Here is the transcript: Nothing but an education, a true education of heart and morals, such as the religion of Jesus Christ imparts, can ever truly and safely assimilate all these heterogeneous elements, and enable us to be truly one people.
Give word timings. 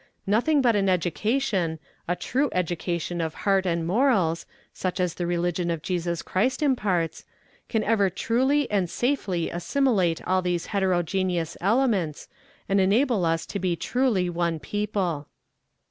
Nothing 0.25 0.63
but 0.63 0.75
an 0.75 0.89
education, 0.89 1.77
a 2.07 2.15
true 2.15 2.49
education 2.53 3.21
of 3.21 3.35
heart 3.45 3.67
and 3.67 3.85
morals, 3.85 4.47
such 4.73 4.99
as 4.99 5.13
the 5.13 5.27
religion 5.27 5.69
of 5.69 5.83
Jesus 5.83 6.23
Christ 6.23 6.63
imparts, 6.63 7.23
can 7.69 7.83
ever 7.83 8.09
truly 8.09 8.65
and 8.71 8.89
safely 8.89 9.51
assimilate 9.51 10.19
all 10.27 10.41
these 10.41 10.65
heterogeneous 10.73 11.55
elements, 11.61 12.27
and 12.67 12.81
enable 12.81 13.25
us 13.25 13.45
to 13.45 13.59
be 13.59 13.75
truly 13.75 14.27
one 14.27 14.59
people. 14.59 15.27